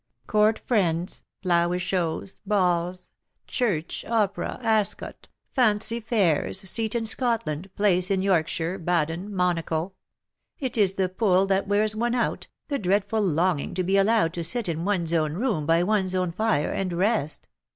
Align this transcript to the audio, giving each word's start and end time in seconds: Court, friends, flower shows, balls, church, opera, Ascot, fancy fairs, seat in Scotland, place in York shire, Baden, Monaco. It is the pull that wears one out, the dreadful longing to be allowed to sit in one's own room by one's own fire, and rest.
Court, 0.25 0.57
friends, 0.57 1.21
flower 1.43 1.77
shows, 1.77 2.39
balls, 2.43 3.11
church, 3.45 4.03
opera, 4.07 4.57
Ascot, 4.63 5.29
fancy 5.53 5.99
fairs, 5.99 6.59
seat 6.67 6.95
in 6.95 7.05
Scotland, 7.05 7.69
place 7.75 8.09
in 8.09 8.23
York 8.23 8.47
shire, 8.47 8.79
Baden, 8.79 9.31
Monaco. 9.31 9.93
It 10.57 10.75
is 10.75 10.95
the 10.95 11.07
pull 11.07 11.45
that 11.45 11.67
wears 11.67 11.95
one 11.95 12.15
out, 12.15 12.47
the 12.67 12.79
dreadful 12.79 13.21
longing 13.21 13.75
to 13.75 13.83
be 13.83 13.95
allowed 13.95 14.33
to 14.33 14.43
sit 14.43 14.67
in 14.67 14.85
one's 14.85 15.13
own 15.13 15.33
room 15.33 15.67
by 15.67 15.83
one's 15.83 16.15
own 16.15 16.31
fire, 16.31 16.71
and 16.71 16.91
rest. 16.93 17.47